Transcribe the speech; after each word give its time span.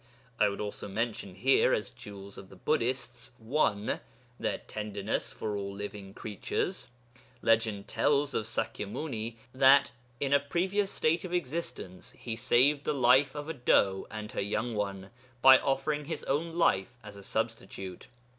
I 0.39 0.49
would 0.49 0.59
also 0.59 0.87
mention 0.87 1.35
here 1.35 1.73
as 1.73 1.91
'jewels' 1.91 2.35
of 2.39 2.49
the 2.49 2.55
Buddhists 2.55 3.29
(1) 3.37 3.99
their 4.39 4.57
tenderness 4.57 5.31
for 5.31 5.55
all 5.55 5.71
living 5.71 6.15
creatures. 6.15 6.87
Legend 7.43 7.87
tells 7.87 8.33
of 8.33 8.47
Sakya 8.47 8.87
Muni 8.87 9.37
that 9.53 9.91
in 10.19 10.33
a 10.33 10.39
previous 10.39 10.89
state 10.89 11.23
of 11.23 11.33
existence 11.35 12.13
he 12.13 12.35
saved 12.35 12.83
the 12.83 12.95
life 12.95 13.35
of 13.35 13.47
a 13.47 13.53
doe 13.53 14.07
and 14.09 14.31
her 14.31 14.41
young 14.41 14.73
one 14.73 15.11
by 15.39 15.59
offering 15.59 16.05
his 16.05 16.23
own 16.23 16.55
life 16.55 16.95
as 17.03 17.15
a 17.15 17.21
substitute. 17.23 18.07